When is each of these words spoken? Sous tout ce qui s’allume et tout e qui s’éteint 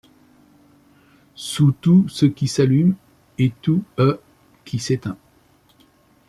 Sous 1.35 1.73
tout 1.73 2.09
ce 2.09 2.25
qui 2.25 2.47
s’allume 2.47 2.95
et 3.37 3.51
tout 3.61 3.83
e 3.99 4.19
qui 4.65 4.79
s’éteint 4.79 5.19